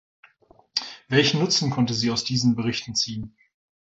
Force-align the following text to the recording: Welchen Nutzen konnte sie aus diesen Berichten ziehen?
Welchen 1.09 1.39
Nutzen 1.41 1.69
konnte 1.69 1.93
sie 1.93 2.09
aus 2.09 2.23
diesen 2.23 2.55
Berichten 2.55 2.95
ziehen? 2.95 3.37